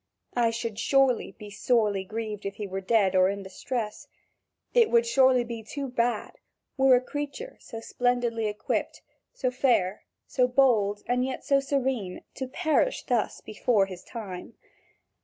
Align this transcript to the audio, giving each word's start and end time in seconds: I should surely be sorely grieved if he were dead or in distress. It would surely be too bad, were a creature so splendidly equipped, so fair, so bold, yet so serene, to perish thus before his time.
I 0.35 0.49
should 0.49 0.79
surely 0.79 1.33
be 1.37 1.51
sorely 1.51 2.03
grieved 2.03 2.43
if 2.47 2.55
he 2.55 2.65
were 2.65 2.81
dead 2.81 3.15
or 3.15 3.29
in 3.29 3.43
distress. 3.43 4.07
It 4.73 4.89
would 4.89 5.05
surely 5.05 5.43
be 5.43 5.61
too 5.61 5.87
bad, 5.89 6.39
were 6.75 6.95
a 6.95 7.01
creature 7.01 7.55
so 7.59 7.81
splendidly 7.81 8.47
equipped, 8.47 9.03
so 9.31 9.51
fair, 9.51 10.05
so 10.25 10.47
bold, 10.47 11.03
yet 11.07 11.45
so 11.45 11.59
serene, 11.59 12.23
to 12.33 12.47
perish 12.47 13.03
thus 13.03 13.41
before 13.41 13.85
his 13.85 14.03
time. 14.03 14.55